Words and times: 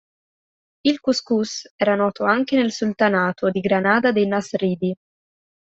Il 0.81 0.99
cuscus 0.99 1.71
era 1.75 1.93
noto 1.93 2.23
anche 2.23 2.55
nel 2.55 2.71
sultanato 2.71 3.51
di 3.51 3.59
Granada 3.59 4.11
dei 4.11 4.25
Nasridi. 4.25 4.95